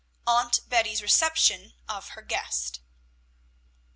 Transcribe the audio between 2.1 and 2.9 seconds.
GUEST.